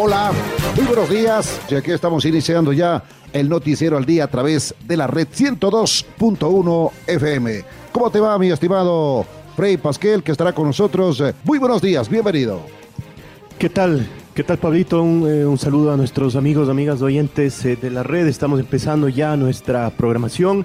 [0.00, 0.30] Hola,
[0.76, 1.60] muy buenos días.
[1.68, 3.02] Y aquí estamos iniciando ya
[3.32, 7.64] el noticiero al día a través de la red 102.1 FM.
[7.90, 11.20] ¿Cómo te va, mi estimado Frey Pasquel, que estará con nosotros?
[11.42, 12.60] Muy buenos días, bienvenido.
[13.58, 14.06] ¿Qué tal?
[14.34, 15.02] ¿Qué tal, Pablito?
[15.02, 18.28] Un, eh, saludo a nuestros amigos, amigas oyentes eh, de la red.
[18.28, 20.64] Estamos empezando ya nuestra programación,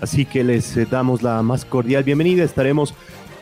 [0.00, 2.42] así que les eh, damos la más cordial bienvenida.
[2.42, 2.94] Estaremos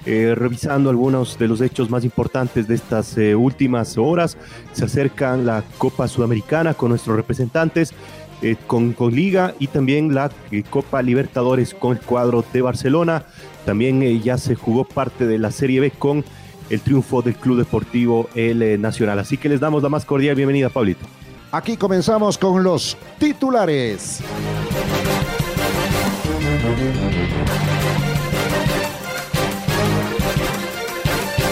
[0.07, 4.39] eh, revisando algunos de los hechos más importantes de estas eh, últimas horas.
[4.73, 7.93] Se acercan la Copa Sudamericana con nuestros representantes,
[8.41, 10.31] eh, con, con, Liga y también la
[10.71, 13.25] Copa Libertadores con el cuadro de Barcelona.
[13.67, 16.25] También ya se jugó parte de la Serie B con
[16.71, 19.19] el triunfo del Club Deportivo El Nacional.
[19.19, 21.05] Así que les damos la más cordial bienvenida, Pablito.
[21.53, 24.23] Aquí comenzamos con los titulares.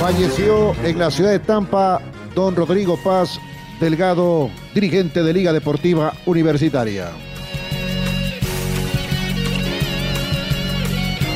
[0.00, 2.00] Falleció en la ciudad de Tampa
[2.34, 3.38] don Rodrigo Paz
[3.80, 7.08] Delgado, dirigente de Liga Deportiva Universitaria.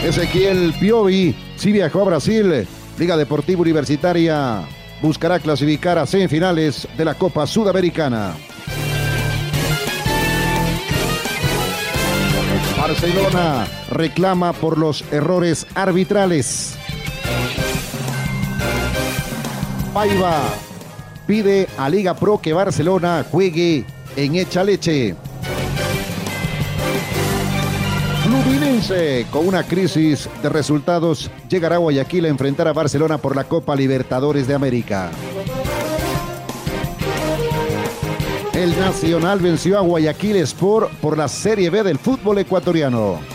[0.04, 2.66] Ezequiel Piovi sí viajó a Brasil.
[2.98, 4.62] Liga Deportiva Universitaria
[5.00, 8.34] buscará clasificar a semifinales de la Copa Sudamericana.
[12.76, 16.76] Barcelona reclama por los errores arbitrales.
[19.92, 20.40] Paiva
[21.26, 23.84] pide a Liga Pro que Barcelona juegue
[24.16, 25.14] en Echa Leche.
[28.24, 33.44] Fluminense, con una crisis de resultados, llegará a Guayaquil a enfrentar a Barcelona por la
[33.44, 35.10] Copa Libertadores de América.
[38.54, 43.31] El Nacional venció a Guayaquil Sport por la Serie B del fútbol ecuatoriano.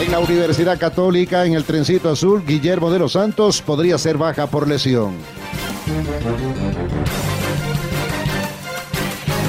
[0.00, 4.46] En la Universidad Católica, en el trencito azul, Guillermo de los Santos podría ser baja
[4.46, 5.12] por lesión.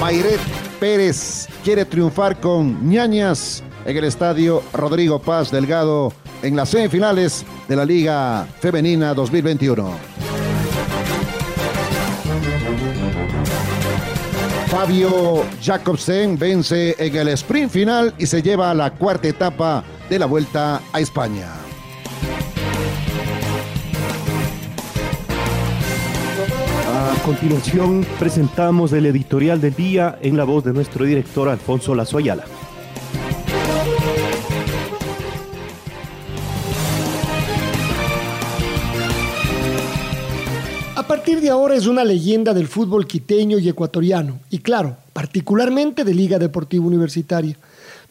[0.02, 0.40] Mayret
[0.78, 6.12] Pérez quiere triunfar con ñañas en el estadio Rodrigo Paz Delgado
[6.44, 10.31] en las semifinales de la Liga Femenina 2021.
[14.72, 20.18] Fabio Jacobsen vence en el sprint final y se lleva a la cuarta etapa de
[20.18, 21.50] la vuelta a España.
[26.88, 32.20] A continuación presentamos el editorial del día en la voz de nuestro director Alfonso Lazo
[32.20, 32.46] Ayala.
[41.42, 46.38] De ahora es una leyenda del fútbol quiteño y ecuatoriano, y claro, particularmente de Liga
[46.38, 47.58] Deportiva Universitaria.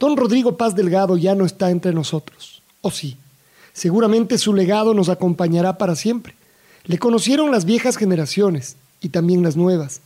[0.01, 2.61] Don Rodrigo Paz Delgado ya no está entre nosotros.
[2.81, 3.17] ¿O sí?
[3.73, 6.35] Seguramente su legado nos acompañará para siempre.
[6.85, 10.01] Le conocieron las viejas generaciones y también las nuevas.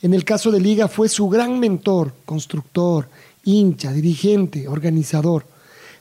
[0.00, 3.08] En el caso de Liga fue su gran mentor, constructor,
[3.42, 5.46] hincha, dirigente, organizador.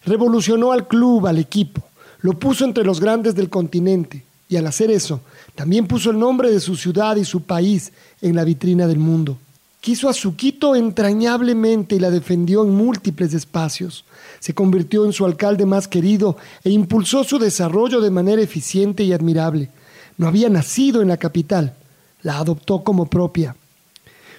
[0.06, 1.82] Revolucionó al club, al equipo,
[2.22, 5.22] lo puso entre los grandes del continente y al hacer eso,
[5.56, 7.92] también puso el nombre de su ciudad y su país
[8.22, 9.38] en la vitrina del mundo.
[9.82, 14.06] Quiso a su Quito entrañablemente y la defendió en múltiples espacios.
[14.40, 19.14] Se convirtió en su alcalde más querido e impulsó su desarrollo de manera eficiente y
[19.14, 19.70] admirable.
[20.18, 21.76] No había nacido en la capital,
[22.22, 23.56] la adoptó como propia.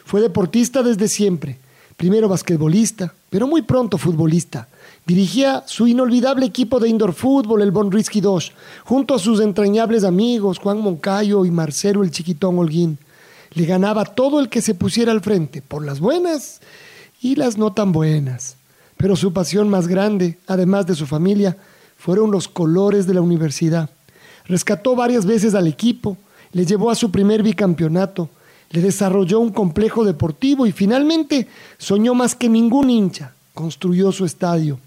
[0.04, 1.58] Fue deportista desde siempre,
[1.96, 4.68] primero basquetbolista, pero muy pronto futbolista.
[5.08, 8.50] Dirigía su inolvidable equipo de indoor fútbol, el Bon Risky Dosh,
[8.84, 12.98] junto a sus entrañables amigos Juan Moncayo y Marcelo el Chiquitón Holguín
[13.54, 16.60] le ganaba todo el que se pusiera al frente, por las buenas
[17.22, 18.56] y las no tan buenas.
[18.98, 21.56] Pero su pasión más grande, además de su familia,
[21.96, 23.88] fueron los colores de la universidad.
[24.44, 26.18] Rescató varias veces al equipo,
[26.52, 28.28] le llevó a su primer bicampeonato,
[28.72, 34.78] le desarrolló un complejo deportivo y finalmente soñó más que ningún hincha construyó su estadio.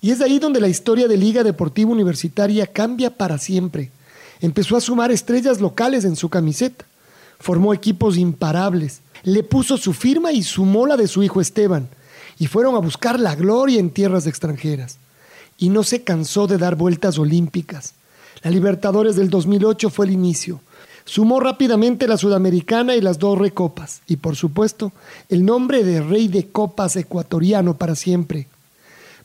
[0.00, 3.90] Y es ahí donde la historia de Liga Deportiva Universitaria cambia para siempre.
[4.40, 6.84] Empezó a sumar estrellas locales en su camiseta.
[7.38, 9.00] Formó equipos imparables.
[9.22, 11.88] Le puso su firma y sumó la de su hijo Esteban.
[12.38, 14.98] Y fueron a buscar la gloria en tierras extranjeras.
[15.58, 17.94] Y no se cansó de dar vueltas olímpicas.
[18.42, 20.60] La Libertadores del 2008 fue el inicio.
[21.06, 24.02] Sumó rápidamente la Sudamericana y las dos recopas.
[24.06, 24.92] Y por supuesto,
[25.30, 28.48] el nombre de Rey de Copas ecuatoriano para siempre.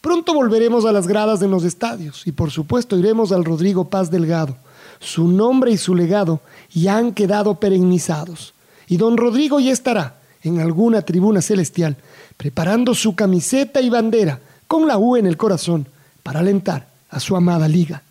[0.01, 4.09] Pronto volveremos a las gradas de los estadios y por supuesto iremos al Rodrigo Paz
[4.09, 4.57] Delgado.
[5.00, 6.42] Su nombre y su legado
[6.74, 8.56] ya han quedado perennizados.
[8.88, 11.98] Y don Rodrigo ya estará en alguna tribuna celestial
[12.36, 15.88] preparando su camiseta y bandera con la U en el corazón
[16.24, 18.01] para alentar a su amada liga.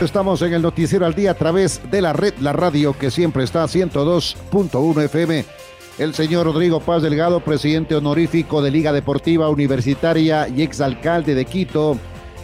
[0.00, 3.42] Estamos en el Noticiero al Día a través de la red, la radio que siempre
[3.42, 5.59] está a 102.1 FM.
[6.00, 11.98] El señor Rodrigo Paz Delgado, presidente honorífico de Liga Deportiva Universitaria y exalcalde de Quito,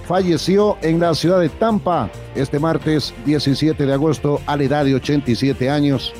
[0.07, 4.97] falleció en la ciudad de Tampa este martes 17 de agosto a la edad de
[4.97, 6.13] 87 años.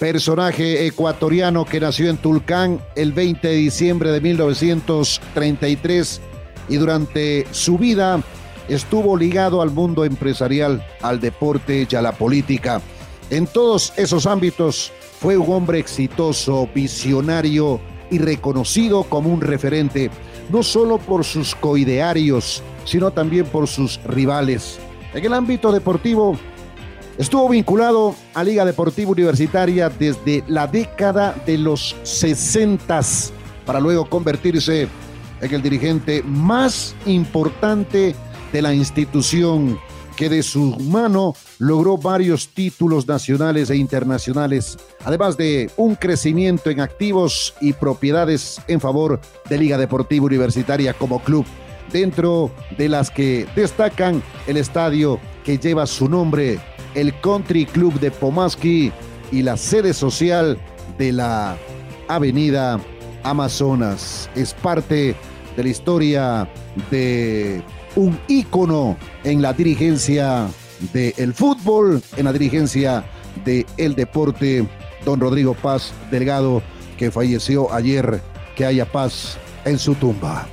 [0.00, 6.20] Personaje ecuatoriano que nació en Tulcán el 20 de diciembre de 1933
[6.68, 8.20] y durante su vida
[8.68, 12.82] estuvo ligado al mundo empresarial, al deporte y a la política.
[13.30, 14.90] En todos esos ámbitos
[15.22, 17.80] fue un hombre exitoso, visionario
[18.10, 20.10] y reconocido como un referente,
[20.50, 24.80] no solo por sus coidearios, sino también por sus rivales.
[25.14, 26.36] En el ámbito deportivo,
[27.16, 33.00] estuvo vinculado a Liga Deportiva Universitaria desde la década de los 60
[33.64, 34.88] para luego convertirse
[35.40, 38.16] en el dirigente más importante
[38.52, 39.78] de la institución
[40.22, 46.78] que de su mano logró varios títulos nacionales e internacionales, además de un crecimiento en
[46.78, 49.20] activos y propiedades en favor
[49.50, 51.44] de Liga Deportiva Universitaria como club,
[51.92, 56.60] dentro de las que destacan el estadio que lleva su nombre,
[56.94, 58.92] el Country Club de Pomaski
[59.32, 60.56] y la sede social
[60.98, 61.56] de la
[62.06, 62.78] Avenida
[63.24, 64.30] Amazonas.
[64.36, 65.16] Es parte
[65.56, 66.48] de la historia
[66.92, 67.60] de
[67.96, 70.48] un ícono en la dirigencia
[70.92, 73.04] del fútbol, en la dirigencia
[73.44, 74.66] del deporte,
[75.04, 76.62] don Rodrigo Paz Delgado,
[76.96, 78.20] que falleció ayer,
[78.56, 80.46] que haya paz en su tumba.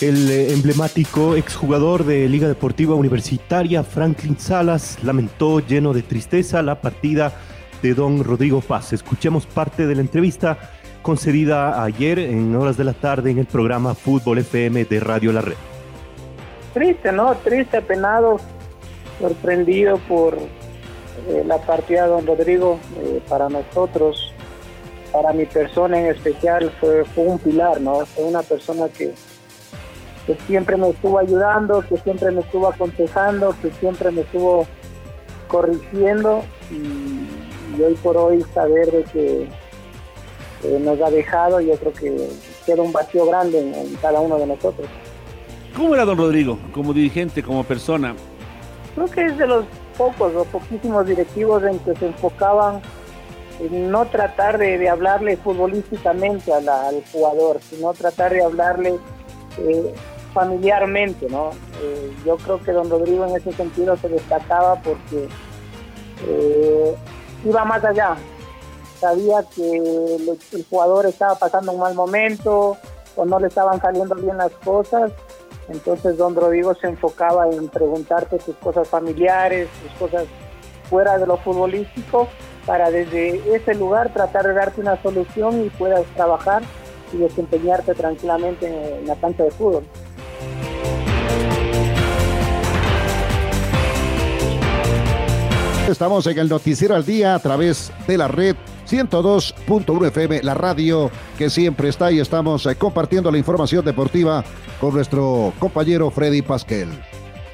[0.00, 6.80] El eh, emblemático exjugador de Liga Deportiva Universitaria, Franklin Salas, lamentó lleno de tristeza la
[6.80, 7.32] partida
[7.82, 8.92] de don Rodrigo Paz.
[8.92, 10.56] Escuchemos parte de la entrevista
[11.02, 15.40] concedida ayer en horas de la tarde en el programa Fútbol FM de Radio La
[15.40, 15.56] Red.
[16.72, 17.34] Triste, ¿no?
[17.34, 18.38] Triste, penado,
[19.20, 22.78] sorprendido por eh, la partida de don Rodrigo.
[23.02, 24.32] Eh, para nosotros,
[25.10, 28.06] para mi persona en especial, fue, fue un pilar, ¿no?
[28.06, 29.12] Fue una persona que,
[30.26, 34.66] que siempre me estuvo ayudando, que siempre me estuvo aconsejando, que siempre me estuvo
[35.48, 37.51] corrigiendo y
[37.82, 39.48] y hoy por hoy saber de que
[40.78, 42.28] nos ha dejado, yo creo que
[42.64, 44.88] queda un vacío grande en, cada uno de nosotros.
[45.76, 48.14] ¿Cómo era don Rodrigo como dirigente, como persona?
[48.94, 49.64] Creo que es de los
[49.98, 52.80] pocos o poquísimos directivos en que se enfocaban
[53.60, 58.94] en no tratar de, hablarle futbolísticamente al jugador, sino tratar de hablarle
[59.58, 59.94] eh,
[60.32, 61.50] familiarmente, ¿no?
[61.82, 65.28] Eh, yo creo que don Rodrigo en ese sentido se destacaba porque
[66.26, 66.94] eh,
[67.44, 68.16] iba más allá.
[69.00, 72.76] Sabía que el, jugador estaba pasando un mal momento
[73.16, 75.10] o no le estaban saliendo bien las cosas.
[75.68, 80.26] Entonces don Rodrigo se enfocaba en preguntarte sus cosas familiares, sus cosas
[80.88, 82.28] fuera de lo futbolístico,
[82.66, 86.62] para desde ese lugar tratar de darte una solución y puedas trabajar
[87.12, 88.66] y desempeñarte tranquilamente
[88.98, 89.84] en la cancha de fútbol.
[95.92, 98.56] Estamos en el Noticiero al Día a través de la red
[98.88, 104.42] 102.1 FM, la radio que siempre está y estamos eh, compartiendo la información deportiva
[104.80, 106.88] con nuestro compañero Freddy Pasquel.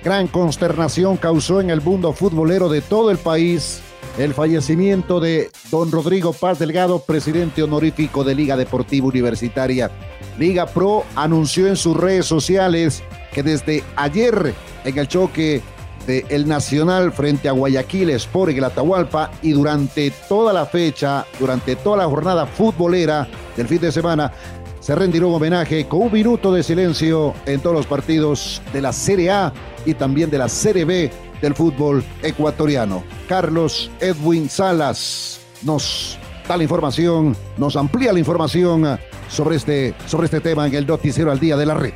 [0.05, 3.81] Gran consternación causó en el mundo futbolero de todo el país
[4.19, 9.91] el fallecimiento de don Rodrigo Paz Delgado, presidente honorífico de Liga Deportiva Universitaria.
[10.39, 13.03] Liga Pro anunció en sus redes sociales
[13.33, 14.55] que desde ayer
[14.85, 15.61] en el choque
[16.09, 21.99] el Nacional frente a Guayaquil Sport el Atahualpa y durante toda la fecha, durante toda
[21.99, 24.33] la jornada futbolera del fin de semana,
[24.81, 28.93] se rendirá un homenaje con un minuto de silencio en todos los partidos de la
[28.93, 29.53] Serie A
[29.85, 31.11] y también de la Serie B
[31.43, 33.05] del fútbol ecuatoriano.
[33.29, 38.99] Carlos Edwin Salas nos da la información, nos amplía la información
[39.29, 41.93] sobre este, sobre este tema en el noticiero al día de la red.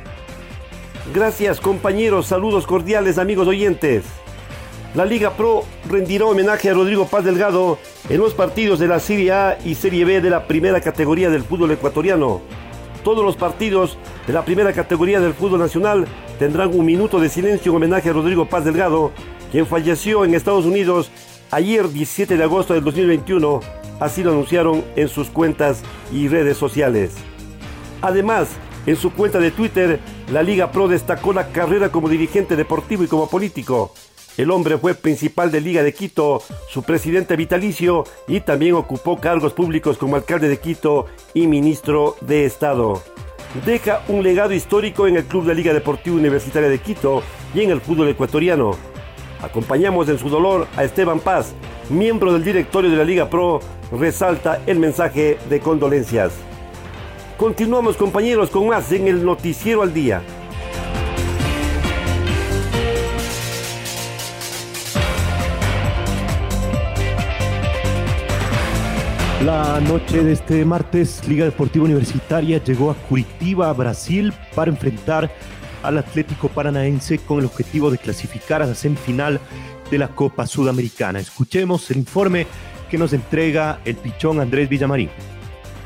[1.11, 4.05] Gracias compañeros, saludos cordiales amigos oyentes.
[4.95, 9.33] La Liga Pro rendirá homenaje a Rodrigo Paz Delgado en los partidos de la Serie
[9.33, 12.41] A y Serie B de la primera categoría del fútbol ecuatoriano.
[13.03, 16.07] Todos los partidos de la primera categoría del fútbol nacional
[16.39, 19.11] tendrán un minuto de silencio en homenaje a Rodrigo Paz Delgado,
[19.51, 21.11] quien falleció en Estados Unidos
[21.51, 23.59] ayer 17 de agosto del 2021,
[23.99, 25.83] así lo anunciaron en sus cuentas
[26.13, 27.11] y redes sociales.
[28.01, 28.47] Además,
[28.85, 29.99] en su cuenta de Twitter,
[30.31, 33.93] la Liga Pro destacó la carrera como dirigente deportivo y como político.
[34.35, 39.53] El hombre fue principal de Liga de Quito, su presidente vitalicio y también ocupó cargos
[39.53, 43.01] públicos como alcalde de Quito y ministro de Estado.
[43.65, 47.21] Deja un legado histórico en el Club de Liga Deportiva Universitaria de Quito
[47.53, 48.71] y en el fútbol ecuatoriano.
[49.43, 51.53] Acompañamos en su dolor a Esteban Paz,
[51.89, 53.59] miembro del directorio de la Liga Pro,
[53.91, 56.33] resalta el mensaje de condolencias.
[57.37, 60.21] Continuamos compañeros con más en el Noticiero al Día.
[69.43, 75.29] La noche de este martes, Liga Deportiva Universitaria llegó a Curitiba, Brasil, para enfrentar
[75.81, 79.41] al Atlético Paranaense con el objetivo de clasificar a la semifinal
[79.91, 81.19] de la Copa Sudamericana.
[81.19, 82.47] Escuchemos el informe
[82.89, 85.09] que nos entrega el pichón Andrés Villamarín.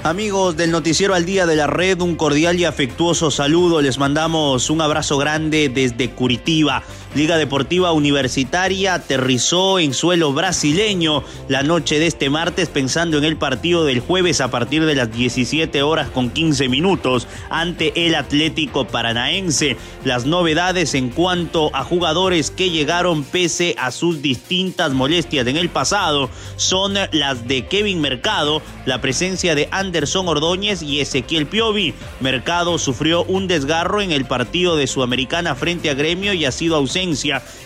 [0.08, 3.82] Amigos del Noticiero al Día de la Red, un cordial y afectuoso saludo.
[3.82, 6.82] Les mandamos un abrazo grande desde Curitiba.
[7.18, 13.38] Liga Deportiva Universitaria aterrizó en suelo brasileño la noche de este martes pensando en el
[13.38, 18.86] partido del jueves a partir de las 17 horas con 15 minutos ante el Atlético
[18.86, 19.78] Paranaense.
[20.06, 25.70] Las novedades en cuanto a jugadores que llegaron pese a sus distintas molestias en el
[25.70, 31.96] pasado son las de Kevin Mercado, la presencia de Anderson Ordóñez y Ezequiel Piovi.
[32.20, 36.76] Mercado sufrió un desgarro en el partido de Sudamericana frente a Gremio y ha sido
[36.76, 37.07] ausente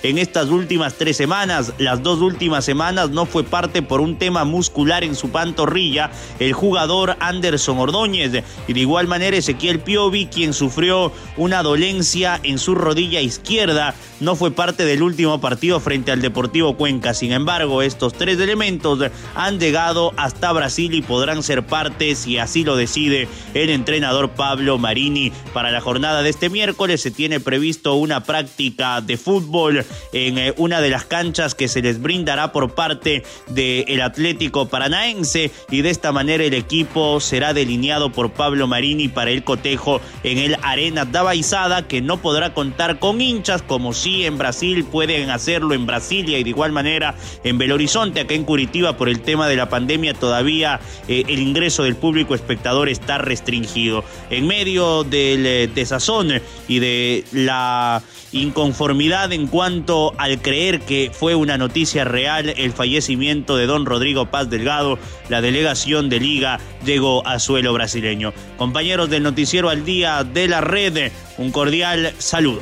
[0.03, 1.74] en estas últimas tres semanas.
[1.79, 6.53] Las dos últimas semanas no fue parte por un tema muscular en su pantorrilla el
[6.53, 8.43] jugador Anderson Ordóñez.
[8.67, 14.36] Y de igual manera Ezequiel Piovi, quien sufrió una dolencia en su rodilla izquierda, no
[14.36, 17.13] fue parte del último partido frente al Deportivo Cuenca.
[17.13, 19.00] Sin embargo, estos tres elementos
[19.36, 24.77] han llegado hasta Brasil y podrán ser parte, si así lo decide el entrenador Pablo
[24.77, 25.31] Marini.
[25.53, 30.53] Para la jornada de este miércoles se tiene previsto una práctica de fútbol en eh,
[30.57, 35.89] una de las canchas que se les brindará por parte del Atlético Paranaense y de
[35.89, 41.05] esta manera el equipo será delineado por Pablo Marini para el cotejo en el Arena
[41.05, 46.39] Dabaizada que no podrá contar con hinchas como si en Brasil pueden hacerlo en Brasilia
[46.39, 49.69] y de igual manera en Belo Horizonte, acá en Curitiba por el tema de la
[49.69, 54.03] pandemia todavía eh, el ingreso del público espectador está restringido.
[54.29, 58.01] En medio del eh, desazón y de la
[58.31, 64.27] inconformidad en cuanto al creer que fue una noticia real el fallecimiento de don Rodrigo
[64.27, 68.32] Paz Delgado, la delegación de liga llegó a suelo brasileño.
[68.58, 72.62] Compañeros del noticiero al día de la red, un cordial saludo.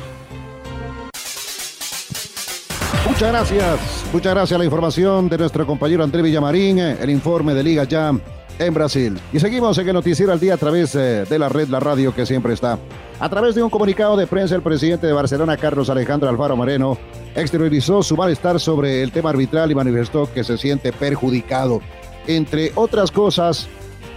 [3.06, 7.62] Muchas gracias, muchas gracias a la información de nuestro compañero André Villamarín, el informe de
[7.62, 8.12] Liga Ya
[8.60, 9.18] en Brasil.
[9.32, 12.14] Y seguimos en el noticiero al día a través eh, de la red, la radio
[12.14, 12.78] que siempre está.
[13.18, 16.96] A través de un comunicado de prensa, el presidente de Barcelona, Carlos Alejandro Alfaro Moreno,
[17.34, 21.80] exteriorizó su malestar sobre el tema arbitral y manifestó que se siente perjudicado.
[22.26, 23.66] Entre otras cosas,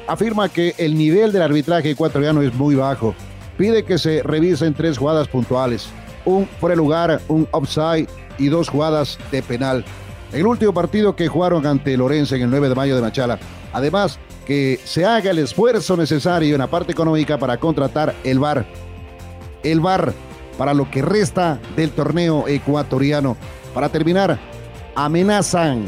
[0.07, 3.15] afirma que el nivel del arbitraje ecuatoriano es muy bajo.
[3.57, 5.88] Pide que se revisen tres jugadas puntuales,
[6.25, 8.07] un fuera lugar, un offside
[8.38, 9.85] y dos jugadas de penal.
[10.33, 13.38] El último partido que jugaron ante Lorenzo en el 9 de mayo de Machala.
[13.71, 18.65] Además, que se haga el esfuerzo necesario en la parte económica para contratar el VAR.
[19.63, 20.13] El VAR
[20.57, 23.38] para lo que resta del torneo ecuatoriano.
[23.73, 24.39] Para terminar,
[24.95, 25.85] amenazan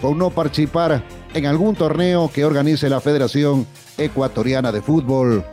[0.00, 1.02] con no participar
[1.34, 3.66] en algún torneo que organice la Federación
[3.96, 5.44] Ecuatoriana de Fútbol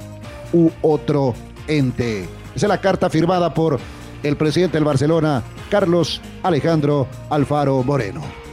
[0.53, 1.33] u otro
[1.67, 2.23] ente.
[2.55, 3.79] Esa es la carta firmada por
[4.23, 8.44] el presidente del Barcelona, Carlos Alejandro Alfaro Moreno.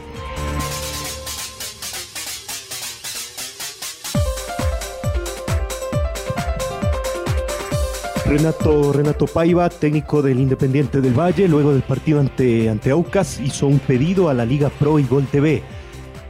[8.25, 13.67] Renato, Renato Paiva, técnico del Independiente del Valle, luego del partido ante, ante Aucas, hizo
[13.67, 15.61] un pedido a la Liga Pro y Gol TV.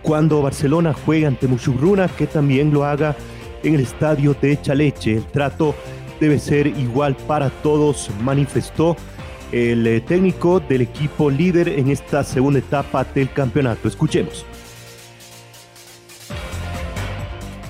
[0.02, 3.16] Cuando Barcelona juega ante Mushugruna, que también lo haga
[3.62, 5.18] en el estadio de Chaleche.
[5.18, 5.76] El trato
[6.20, 8.98] debe ser igual para todos, manifestó
[9.52, 13.88] el eh, técnico del equipo líder en esta segunda etapa del campeonato.
[13.88, 14.46] Escuchemos.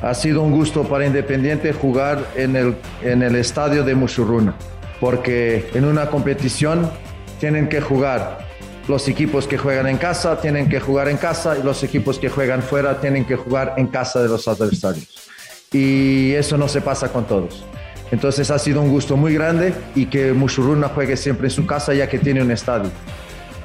[0.03, 4.53] Ha sido un gusto para Independiente jugar en el, en el estadio de Musurruna,
[4.99, 6.91] porque en una competición
[7.39, 8.39] tienen que jugar.
[8.89, 12.27] Los equipos que juegan en casa tienen que jugar en casa y los equipos que
[12.27, 15.07] juegan fuera tienen que jugar en casa de los adversarios.
[15.71, 17.63] Y eso no se pasa con todos.
[18.11, 21.93] Entonces ha sido un gusto muy grande y que Musurruna juegue siempre en su casa
[21.93, 22.91] ya que tiene un estadio.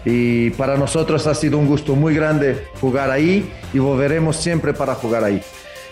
[0.05, 4.95] Y para nosotros ha sido un gusto muy grande jugar ahí y volveremos siempre para
[4.95, 5.43] jugar ahí.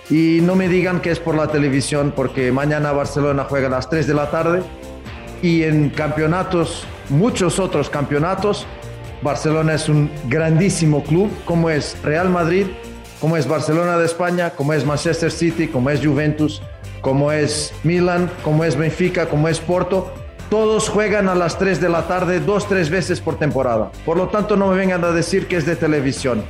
[0.09, 3.91] Y no me digan que es por la televisión, porque mañana Barcelona juega a las
[3.91, 4.63] 3 de la tarde
[5.43, 8.67] y en campeonatos, muchos otros campeonatos,
[9.23, 12.67] Barcelona es un grandísimo club, como es Real Madrid,
[13.21, 16.63] como es Barcelona de España, como es Manchester City, como es Juventus,
[17.01, 20.13] como es Milan, como es Benfica, como es Porto.
[20.51, 23.91] Todos juegan a las 3 de la tarde dos, tres veces por temporada.
[24.05, 26.45] Por lo tanto, no me vengan a decir que es de televisión.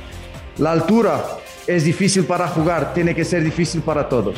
[0.57, 1.23] La altura
[1.67, 4.35] es difícil para jugar, tiene que ser difícil para todos.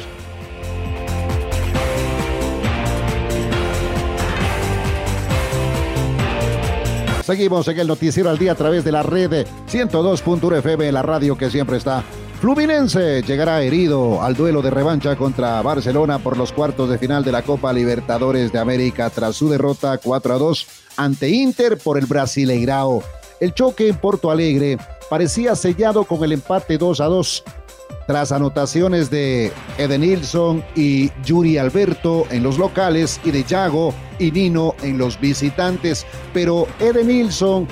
[7.24, 11.38] Seguimos en el noticiero al día a través de la red 102.1 FM, la radio
[11.38, 12.04] que siempre está.
[12.42, 17.32] Fluminense llegará herido al duelo de revancha contra Barcelona por los cuartos de final de
[17.32, 20.68] la Copa Libertadores de América tras su derrota 4 a 2
[20.98, 23.04] ante Inter por el Brasileirao.
[23.40, 27.44] El choque en Porto Alegre parecía sellado con el empate 2 a 2
[28.08, 34.74] tras anotaciones de Edenilson y Yuri Alberto en los locales y de Yago y Nino
[34.82, 37.68] en los visitantes, pero Edenilson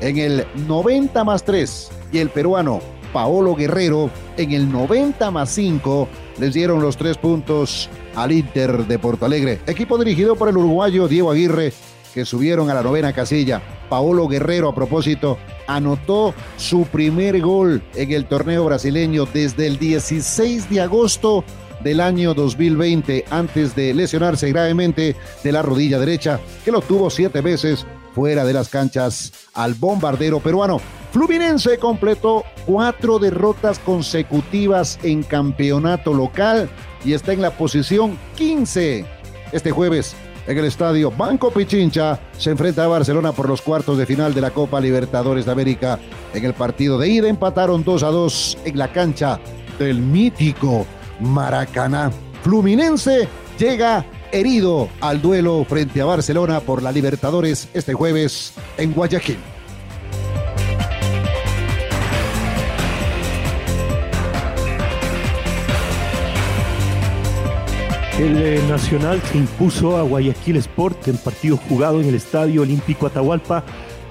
[0.00, 2.80] en el 90 más 3 y el peruano
[3.12, 8.98] Paolo Guerrero en el 90 más 5 les dieron los tres puntos al Inter de
[8.98, 11.72] Porto Alegre, equipo dirigido por el uruguayo Diego Aguirre
[12.18, 13.62] que subieron a la novena casilla.
[13.88, 20.68] Paolo Guerrero, a propósito, anotó su primer gol en el torneo brasileño desde el 16
[20.68, 21.44] de agosto
[21.84, 27.40] del año 2020, antes de lesionarse gravemente de la rodilla derecha, que lo tuvo siete
[27.40, 30.80] veces fuera de las canchas al bombardero peruano.
[31.12, 36.68] Fluminense completó cuatro derrotas consecutivas en campeonato local
[37.04, 39.06] y está en la posición 15.
[39.52, 40.16] Este jueves
[40.48, 44.40] en el estadio Banco Pichincha se enfrenta a Barcelona por los cuartos de final de
[44.40, 45.98] la Copa Libertadores de América.
[46.32, 49.38] En el partido de ida empataron 2 a 2 en la cancha
[49.78, 50.86] del mítico
[51.20, 52.10] Maracaná.
[52.42, 59.57] Fluminense llega herido al duelo frente a Barcelona por la Libertadores este jueves en Guayaquil.
[68.18, 73.62] El Nacional se impuso a Guayaquil Sport en partido jugado en el Estadio Olímpico Atahualpa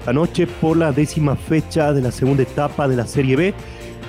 [0.06, 3.54] anoche por la décima fecha de la segunda etapa de la Serie B.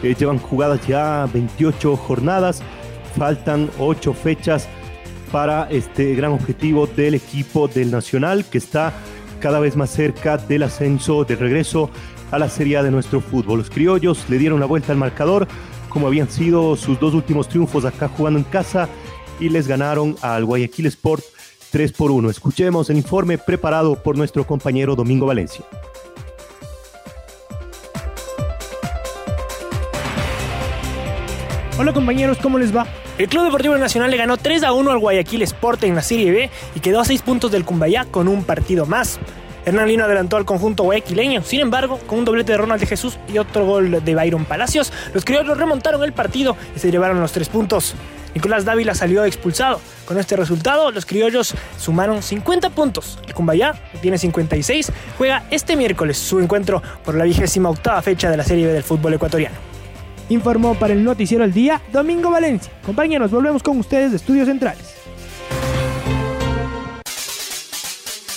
[0.01, 2.63] Eh, llevan jugadas ya 28 jornadas,
[3.17, 4.69] faltan 8 fechas
[5.33, 8.93] para este gran objetivo del equipo del Nacional que está
[9.41, 11.89] cada vez más cerca del ascenso, del regreso
[12.31, 13.59] a la Serie A de nuestro fútbol.
[13.59, 15.45] Los criollos le dieron la vuelta al marcador
[15.89, 18.87] como habían sido sus dos últimos triunfos acá jugando en casa
[19.39, 21.23] y les ganaron al Guayaquil Sport
[21.71, 22.29] 3 por 1.
[22.29, 25.63] Escuchemos el informe preparado por nuestro compañero Domingo Valencia.
[31.77, 32.85] Hola compañeros, ¿cómo les va?
[33.17, 36.31] El Club Deportivo Nacional le ganó 3 a 1 al Guayaquil Sport en la Serie
[36.31, 39.19] B y quedó a 6 puntos del Cumbayá con un partido más.
[39.65, 43.17] Hernán Lino adelantó al conjunto guayaquileño, sin embargo, con un doblete de Ronald de Jesús
[43.31, 47.31] y otro gol de Byron Palacios, los criollos remontaron el partido y se llevaron los
[47.31, 47.93] 3 puntos.
[48.33, 49.81] Nicolás Dávila salió expulsado.
[50.05, 53.19] Con este resultado, los criollos sumaron 50 puntos.
[53.27, 58.29] El Cumbayá, que tiene 56, juega este miércoles su encuentro por la vigésima octava fecha
[58.29, 59.55] de la Serie B del fútbol ecuatoriano.
[60.29, 62.71] Informó para el Noticiero El Día Domingo Valencia.
[62.85, 64.95] Compañeros, volvemos con ustedes de Estudios Centrales.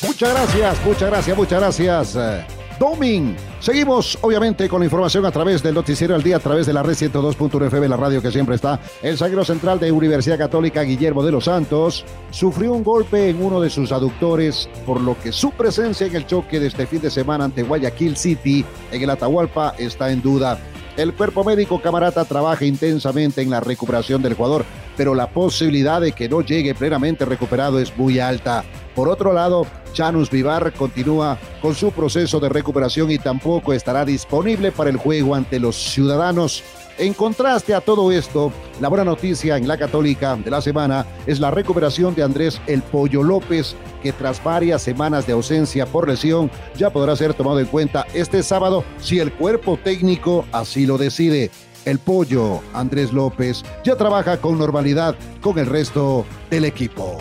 [0.03, 2.62] Muchas gracias, muchas gracias, muchas gracias.
[2.83, 3.37] Doming.
[3.61, 6.83] Seguimos, obviamente, con la información a través del noticiero al día, a través de la
[6.83, 8.81] red 102.1 FM, la radio que siempre está.
[9.01, 13.61] El zaguero central de Universidad Católica, Guillermo de los Santos, sufrió un golpe en uno
[13.61, 17.11] de sus aductores, por lo que su presencia en el choque de este fin de
[17.13, 20.59] semana ante Guayaquil City, en el Atahualpa, está en duda.
[20.97, 26.13] El cuerpo médico camarata trabaja intensamente en la recuperación del jugador, pero la posibilidad de
[26.13, 28.63] que no llegue plenamente recuperado es muy alta.
[28.95, 34.71] Por otro lado, Chanus Vivar continúa con su proceso de recuperación y tampoco estará disponible
[34.71, 36.63] para el juego ante los ciudadanos
[37.03, 41.41] En contraste a todo esto, la buena noticia en la Católica de la semana es
[41.41, 46.49] la recuperación de Andrés El Pollo López, que tras varias semanas de ausencia por lesión
[46.77, 51.51] ya podrá ser tomado en cuenta este sábado si el cuerpo técnico así lo decide.
[51.85, 57.19] El pollo, Andrés López, ya trabaja con normalidad con el resto del equipo.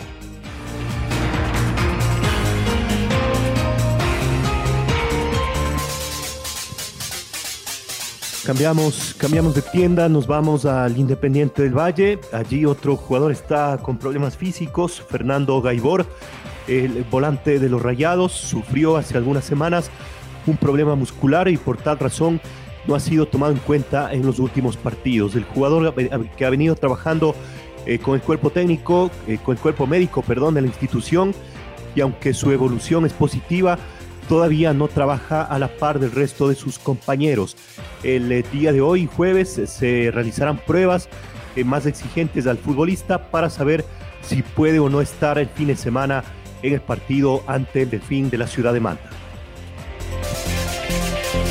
[8.44, 12.18] Cambiamos, cambiamos de tienda, nos vamos al Independiente del Valle.
[12.32, 16.04] Allí otro jugador está con problemas físicos, Fernando Gaibor,
[16.66, 19.92] el volante de los Rayados, sufrió hace algunas semanas
[20.48, 22.40] un problema muscular y por tal razón
[22.88, 25.36] no ha sido tomado en cuenta en los últimos partidos.
[25.36, 25.94] El jugador
[26.36, 27.36] que ha venido trabajando
[27.86, 31.32] eh, con el cuerpo técnico, eh, con el cuerpo médico, perdón, de la institución,
[31.94, 33.78] y aunque su evolución es positiva,
[34.28, 37.56] todavía no trabaja a la par del resto de sus compañeros.
[38.02, 41.08] El eh, día de hoy, jueves, se realizarán pruebas
[41.56, 43.84] eh, más exigentes al futbolista para saber
[44.22, 46.24] si puede o no estar el fin de semana
[46.62, 49.10] en el partido ante el Delfín de la ciudad de Manta.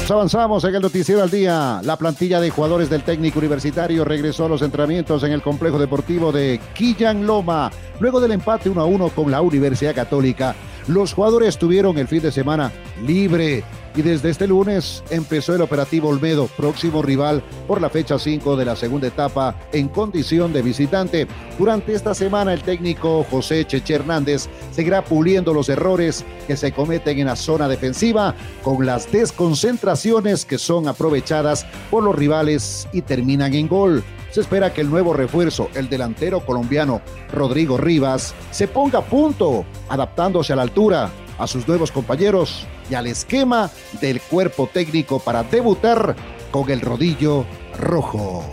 [0.09, 1.79] Avanzamos en el noticiero al día.
[1.83, 6.33] La plantilla de jugadores del técnico universitario regresó a los entrenamientos en el complejo deportivo
[6.33, 10.53] de Quillan Loma, luego del empate 1 a 1 con la Universidad Católica.
[10.87, 12.71] Los jugadores tuvieron el fin de semana
[13.05, 13.63] libre
[13.95, 18.65] y desde este lunes empezó el operativo Olmedo, próximo rival por la fecha 5 de
[18.65, 21.27] la segunda etapa en condición de visitante.
[21.59, 27.19] Durante esta semana el técnico José Cheche Hernández seguirá puliendo los errores que se cometen
[27.19, 33.53] en la zona defensiva con las desconcentraciones que son aprovechadas por los rivales y terminan
[33.53, 34.03] en gol.
[34.31, 37.01] Se espera que el nuevo refuerzo, el delantero colombiano
[37.33, 42.93] Rodrigo Rivas, se ponga a punto, adaptándose a la altura, a sus nuevos compañeros y
[42.93, 46.15] al esquema del cuerpo técnico para debutar
[46.49, 47.45] con el rodillo
[47.77, 48.45] rojo.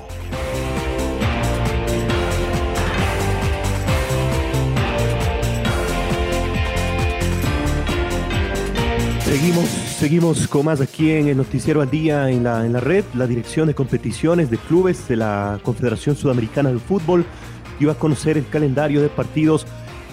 [9.24, 13.04] Seguimos, seguimos con más aquí en el Noticiero al Día en la, en la red.
[13.14, 17.26] La Dirección de Competiciones de Clubes de la Confederación Sudamericana del Fútbol
[17.80, 19.66] dio a conocer el calendario de partidos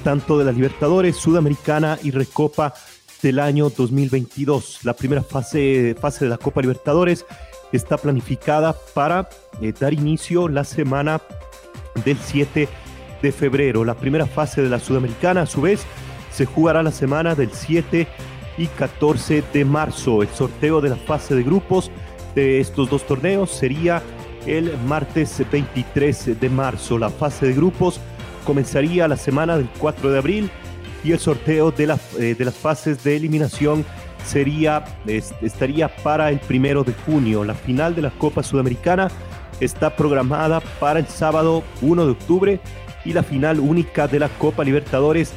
[0.04, 2.74] tanto de la Libertadores, Sudamericana y Recopa
[3.22, 4.80] del año 2022.
[4.86, 7.24] La primera fase, fase de la Copa Libertadores
[7.72, 9.30] está planificada para
[9.62, 11.22] eh, dar inicio la semana
[12.04, 12.68] del 7
[13.22, 13.86] de febrero.
[13.86, 15.86] La primera fase de la Sudamericana, a su vez,
[16.32, 18.08] se jugará la semana del 7 de
[18.58, 20.22] y 14 de marzo.
[20.22, 21.92] El sorteo de la fase de grupos
[22.36, 24.02] de estos dos torneos sería
[24.46, 26.98] el martes 23 de marzo.
[26.98, 28.00] La fase de grupos
[28.46, 30.52] comenzaría la semana del 4 de abril
[31.04, 33.86] y el sorteo de, la, eh, de las fases de eliminación
[34.26, 34.84] sería,
[35.42, 37.44] estaría para el primero de junio.
[37.44, 39.10] La final de la Copa Sudamericana
[39.60, 42.60] está programada para el sábado 1 de octubre
[43.06, 45.32] y la final única de la Copa Libertadores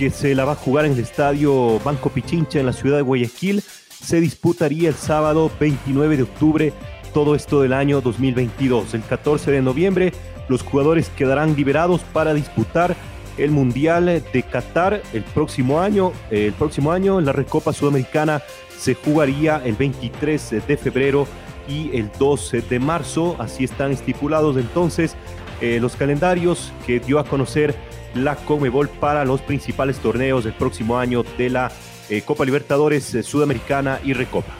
[0.00, 3.02] que se la va a jugar en el estadio Banco Pichincha en la ciudad de
[3.02, 3.62] Guayaquil,
[4.02, 6.72] se disputaría el sábado 29 de octubre,
[7.12, 8.94] todo esto del año 2022.
[8.94, 10.14] El 14 de noviembre,
[10.48, 12.96] los jugadores quedarán liberados para disputar
[13.36, 16.14] el Mundial de Qatar el próximo año.
[16.30, 18.40] El próximo año, la Recopa Sudamericana
[18.78, 21.26] se jugaría el 23 de febrero
[21.68, 23.36] y el 12 de marzo.
[23.38, 25.14] Así están estipulados entonces
[25.60, 27.74] eh, los calendarios que dio a conocer
[28.14, 31.70] la Comebol para los principales torneos del próximo año de la
[32.08, 34.52] eh, Copa Libertadores eh, Sudamericana y Recopa.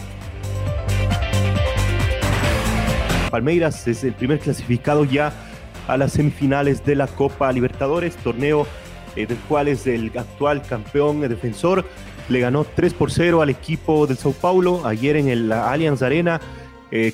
[3.30, 5.32] Palmeiras es el primer clasificado ya
[5.86, 8.66] a las semifinales de la Copa Libertadores, torneo
[9.16, 11.84] eh, del cual es el actual campeón defensor.
[12.28, 16.40] Le ganó 3 por 0 al equipo del Sao Paulo ayer en el Allianz Arena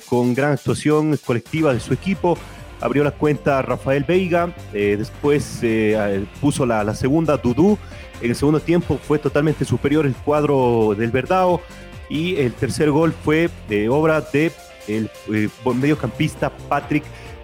[0.09, 2.35] con gran actuación colectiva de su equipo
[2.81, 7.77] abrió la cuenta Rafael Veiga, eh, después eh, puso la, segunda Dudú,
[8.21, 11.61] en el segundo tiempo fue totalmente superior el cuadro del Verdao
[12.09, 14.51] y el tercer gol fue de obra de
[14.87, 17.03] el eh, mediocampista Patrick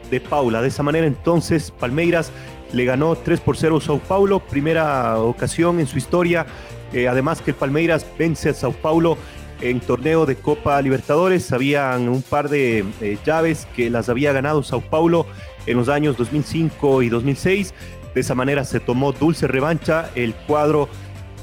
[0.09, 0.61] de Paula.
[0.61, 2.31] De esa manera entonces Palmeiras
[2.71, 6.45] le ganó 3 por 0 a Sao Paulo, primera ocasión en su historia,
[7.09, 9.17] además que el Palmeiras vence a Sao Paulo
[9.63, 11.51] en torneo de Copa Libertadores.
[11.53, 15.25] Habían un par de eh, llaves que las había ganado Sao Paulo
[15.65, 17.73] en los años 2005 y 2006.
[18.13, 20.89] De esa manera se tomó dulce revancha el cuadro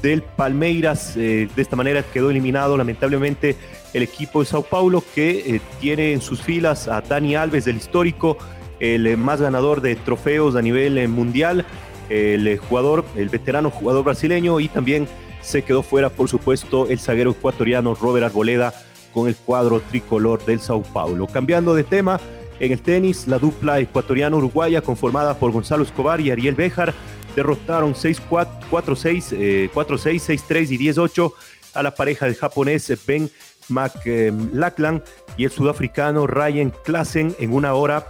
[0.03, 1.17] del Palmeiras.
[1.17, 3.57] Eh, de esta manera quedó eliminado lamentablemente
[3.93, 7.77] el equipo de Sao Paulo que eh, tiene en sus filas a Dani Alves del
[7.77, 8.37] histórico,
[8.79, 11.65] el más ganador de trofeos a nivel mundial,
[12.09, 15.07] el jugador, el veterano jugador brasileño y también
[15.41, 18.73] se quedó fuera, por supuesto, el zaguero ecuatoriano Robert Arboleda
[19.13, 21.27] con el cuadro tricolor del Sao Paulo.
[21.27, 22.19] Cambiando de tema,
[22.59, 26.93] En el tenis, la dupla ecuatoriano-uruguaya conformada por Gonzalo Escobar y Ariel Béjar
[27.35, 31.33] derrotaron 6-4, 4-6, 4-6, 6-3 y 10-8
[31.73, 33.31] a la pareja del japonés Ben
[33.69, 35.03] McLachlan
[35.37, 38.05] y el sudafricano Ryan Klassen en una hora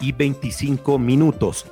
[0.00, 1.66] y 25 minutos.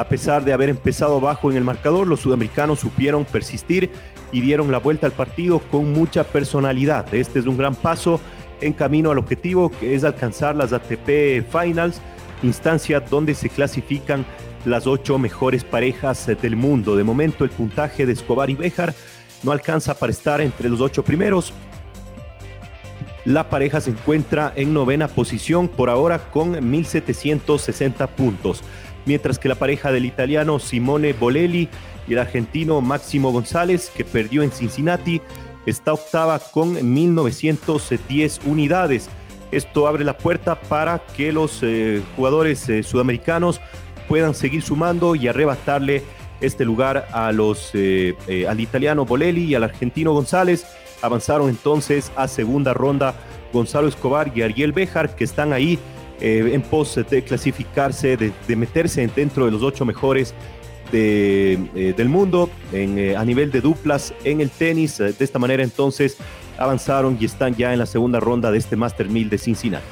[0.00, 3.90] A pesar de haber empezado bajo en el marcador, los sudamericanos supieron persistir
[4.32, 7.14] y dieron la vuelta al partido con mucha personalidad.
[7.14, 8.18] Este es un gran paso
[8.62, 12.00] en camino al objetivo que es alcanzar las ATP Finals,
[12.42, 14.24] instancia donde se clasifican
[14.64, 16.96] las ocho mejores parejas del mundo.
[16.96, 18.94] De momento el puntaje de Escobar y Béjar
[19.42, 21.52] no alcanza para estar entre los ocho primeros.
[23.26, 28.64] La pareja se encuentra en novena posición por ahora con 1760 puntos,
[29.10, 31.68] mientras que la pareja del italiano Simone Bolelli
[32.06, 35.20] y el argentino Máximo González, que perdió en Cincinnati,
[35.66, 39.10] está octava con 1910 unidades.
[39.50, 43.60] Esto abre la puerta para que los eh, jugadores eh, sudamericanos
[44.06, 46.04] puedan seguir sumando y arrebatarle
[46.40, 48.14] este lugar a los, eh,
[48.48, 50.68] al italiano Bolelli y al argentino González.
[51.02, 53.16] Avanzaron entonces a segunda ronda
[53.52, 55.80] Gonzalo Escobar y Ariel Béjar, que están ahí
[56.20, 60.34] en pos de clasificarse, de, de meterse dentro de los ocho mejores
[60.92, 64.98] eh, del mundo eh, a nivel de duplas en el tenis.
[64.98, 66.16] Eh, de esta manera entonces
[66.58, 69.84] avanzaron y están ya en la segunda ronda de este Master 1000 de Cincinnati.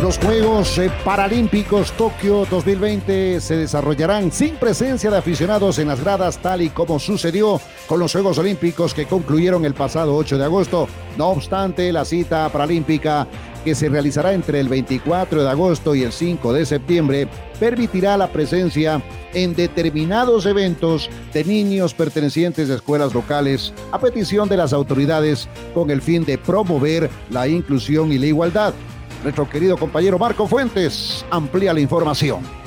[0.00, 6.62] Los Juegos Paralímpicos Tokio 2020 se desarrollarán sin presencia de aficionados en las gradas, tal
[6.62, 10.88] y como sucedió con los Juegos Olímpicos que concluyeron el pasado 8 de agosto.
[11.16, 13.26] No obstante, la cita paralímpica
[13.66, 17.26] que se realizará entre el 24 de agosto y el 5 de septiembre
[17.58, 19.02] permitirá la presencia
[19.34, 25.90] en determinados eventos de niños pertenecientes a escuelas locales a petición de las autoridades con
[25.90, 28.72] el fin de promover la inclusión y la igualdad.
[29.24, 32.65] Nuestro querido compañero Marco Fuentes amplía la información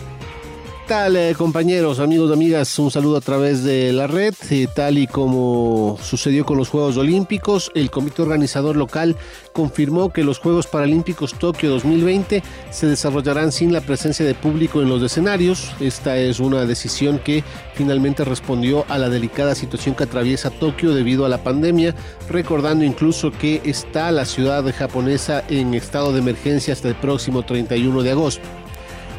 [0.89, 2.79] tal, eh, compañeros, amigos, amigas?
[2.79, 4.33] Un saludo a través de la red.
[4.49, 9.15] Eh, tal y como sucedió con los Juegos Olímpicos, el comité organizador local
[9.53, 14.89] confirmó que los Juegos Paralímpicos Tokio 2020 se desarrollarán sin la presencia de público en
[14.89, 15.75] los escenarios.
[15.79, 17.43] Esta es una decisión que
[17.75, 21.93] finalmente respondió a la delicada situación que atraviesa Tokio debido a la pandemia,
[22.31, 28.01] recordando incluso que está la ciudad japonesa en estado de emergencia hasta el próximo 31
[28.01, 28.47] de agosto.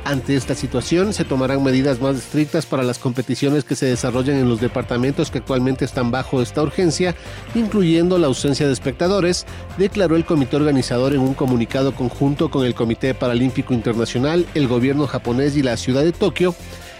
[0.05, 4.49] Ante esta situación, se tomarán medidas más estrictas para las competiciones que se desarrollan en
[4.49, 7.15] los departamentos que actualmente están bajo esta urgencia,
[7.55, 12.75] incluyendo la ausencia de espectadores, declaró el comité organizador en un comunicado conjunto con el
[12.75, 16.55] Comité Paralímpico Internacional, el gobierno japonés y la ciudad de Tokio.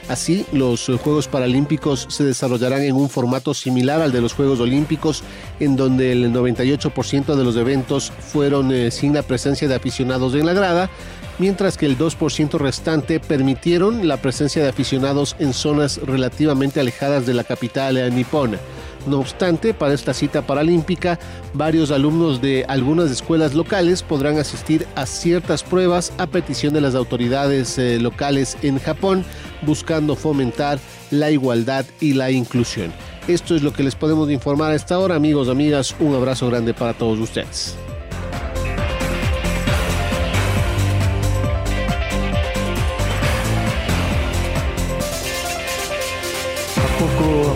[0.09, 5.23] Así, los Juegos Paralímpicos se desarrollarán en un formato similar al de los Juegos Olímpicos,
[5.61, 10.47] en donde el 98% de los eventos fueron eh, sin la presencia de aficionados en
[10.47, 10.91] la grada,
[11.41, 17.35] mientras que el 2% restante permitieron la presencia de aficionados en zonas relativamente alejadas de
[17.35, 18.59] la capital nipona.
[19.07, 21.19] No obstante, para esta cita paralímpica,
[21.55, 26.95] varios alumnos de algunas escuelas locales podrán asistir a ciertas pruebas a petición de las
[26.95, 29.25] autoridades eh, locales en Japón,
[29.63, 30.79] buscando fomentar
[31.11, 32.93] la igualdad y la inclusión.
[33.27, 35.95] Esto es lo que les podemos informar a esta hora, amigos, amigas.
[35.99, 37.77] Un abrazo grande para todos ustedes.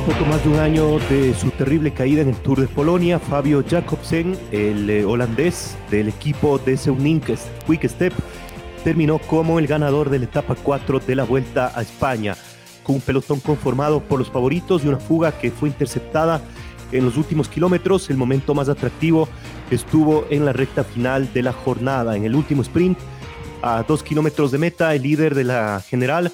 [0.07, 3.65] Poco más de un año de su terrible caída en el Tour de Polonia, Fabio
[3.67, 7.31] Jacobsen, el eh, holandés del equipo de Seunink
[7.67, 8.13] Quick Step,
[8.83, 12.37] terminó como el ganador de la etapa 4 de la Vuelta a España,
[12.83, 16.43] con un pelotón conformado por los favoritos y una fuga que fue interceptada
[16.93, 18.11] en los últimos kilómetros.
[18.11, 19.27] El momento más atractivo
[19.71, 22.99] estuvo en la recta final de la jornada, en el último sprint,
[23.63, 26.31] a dos kilómetros de meta, el líder de la general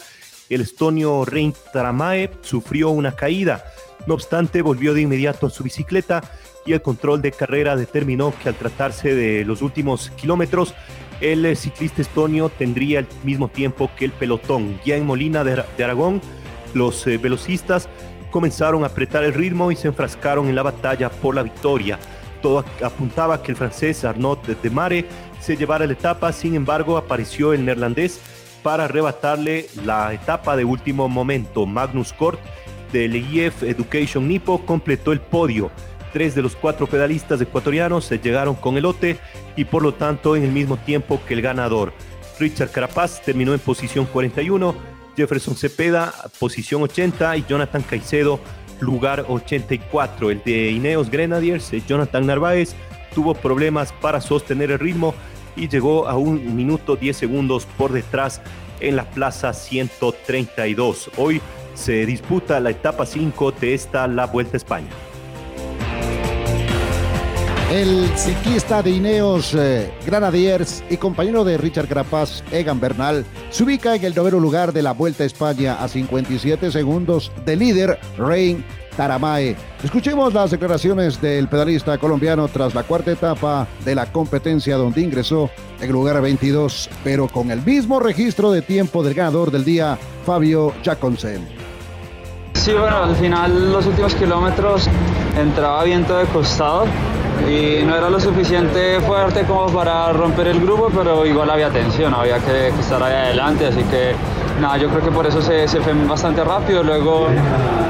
[0.50, 3.64] el estonio Rein Taramae sufrió una caída.
[4.06, 6.22] No obstante, volvió de inmediato a su bicicleta
[6.66, 10.74] y el control de carrera determinó que al tratarse de los últimos kilómetros,
[11.20, 14.80] el ciclista estonio tendría el mismo tiempo que el pelotón.
[14.84, 16.20] Ya en Molina de, Aragón,
[16.74, 17.88] los eh, velocistas
[18.30, 21.98] comenzaron a apretar el ritmo y se enfrascaron en la batalla por la victoria.
[22.42, 25.04] Todo apuntaba que el francés Arnaud de Mare
[25.40, 28.20] se llevara la etapa, sin embargo apareció el neerlandés
[28.62, 31.66] para arrebatarle la etapa de último momento.
[31.66, 32.40] Magnus Kort
[32.92, 35.70] del IF Education Nipo completó el podio.
[36.12, 39.18] Tres de los cuatro pedalistas ecuatorianos se llegaron con el lote
[39.57, 41.92] y por lo tanto en el mismo tiempo que el ganador.
[42.38, 44.75] Richard Carapaz terminó en posición 41,
[45.16, 48.40] Jefferson Cepeda posición 80 y Jonathan Caicedo
[48.81, 50.31] lugar 84.
[50.31, 52.75] El de Ineos Grenadiers, Jonathan Narváez,
[53.14, 55.14] tuvo problemas para sostener el ritmo
[55.56, 58.40] y llegó a un minuto 10 segundos por detrás
[58.80, 61.10] en la plaza 132.
[61.16, 61.40] Hoy
[61.74, 64.88] se disputa la etapa 5 de esta la Vuelta a España.
[67.70, 73.94] El ciclista de Ineos eh, Granadiers y compañero de Richard Grapaz, Egan Bernal, se ubica
[73.94, 78.64] en el noveno lugar de la Vuelta a España a 57 segundos del líder Rein
[79.00, 79.56] Taramae.
[79.82, 85.48] Escuchemos las declaraciones del pedalista colombiano tras la cuarta etapa de la competencia donde ingresó
[85.80, 90.74] en lugar 22, pero con el mismo registro de tiempo del ganador del día, Fabio
[90.84, 91.48] Jacobsen.
[92.52, 94.86] Sí, bueno, al final los últimos kilómetros
[95.34, 96.84] entraba viento de costado
[97.48, 102.14] y no era lo suficiente fuerte como para romper el grupo, pero igual había tensión,
[102.14, 104.14] había que, estar ahí adelante, así que
[104.61, 107.29] nada, yo creo que por eso se, fue bastante rápido, luego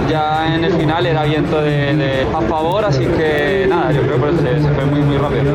[0.08, 4.20] ya en el final era viento de, a favor, así que nada, yo creo que
[4.20, 5.54] por eso se, fue muy muy rápido.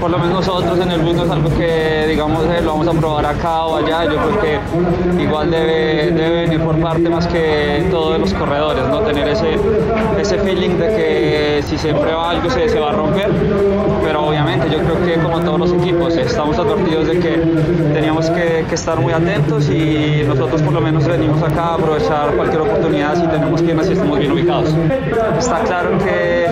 [0.00, 2.92] Por lo menos nosotros en el no es algo que digamos eh, lo vamos a
[2.92, 7.86] probar acá o allá, yo creo que igual debe, debe venir por parte más que
[7.90, 9.00] todos los corredores, ¿no?
[9.00, 9.58] tener ese,
[10.18, 12.92] ese feeling de que si se prueba algo se, se va a
[14.02, 17.36] pero obviamente yo creo que como todos los equipos estamos advertidos de que
[17.92, 22.60] teníamos que, estar muy atentos y nosotros por lo menos venimos acá a aprovechar cualquier
[22.60, 24.74] oportunidad si tenemos ir así estamos bien ubicados.
[25.38, 26.44] Está claro que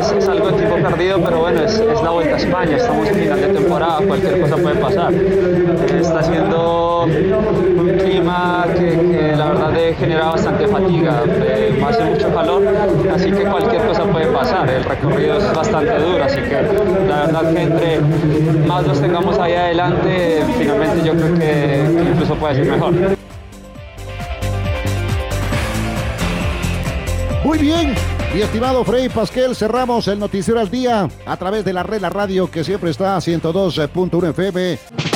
[0.00, 3.40] es, algo de tipo perdido, pero bueno, es, la Vuelta a España, estamos en final
[3.40, 5.12] de temporada, cualquier cosa puede pasar.
[5.12, 11.22] Está siendo un clima que, la verdad genera bastante fatiga,
[11.88, 12.62] hace mucho calor,
[13.14, 14.68] así que cualquier cosa puede pasar.
[14.68, 16.62] El recorrido es bastante duro, así que
[17.08, 18.00] la verdad que entre
[18.66, 22.92] más los tengamos ahí adelante, finalmente yo creo que incluso puede ser mejor.
[27.44, 27.94] Muy bien,
[28.34, 32.10] y estimado Frey Pasquel, cerramos el noticiero al día a través de la red La
[32.10, 35.15] Radio que siempre está a 102.1 FM.